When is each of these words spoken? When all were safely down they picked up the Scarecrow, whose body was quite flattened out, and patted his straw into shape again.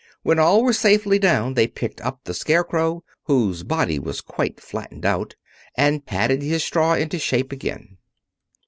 When 0.23 0.39
all 0.39 0.63
were 0.63 0.73
safely 0.73 1.19
down 1.19 1.53
they 1.53 1.67
picked 1.67 2.01
up 2.01 2.21
the 2.23 2.33
Scarecrow, 2.33 3.03
whose 3.25 3.61
body 3.61 3.99
was 3.99 4.19
quite 4.19 4.59
flattened 4.59 5.05
out, 5.05 5.35
and 5.77 6.03
patted 6.07 6.41
his 6.41 6.63
straw 6.63 6.95
into 6.95 7.19
shape 7.19 7.51
again. 7.51 7.99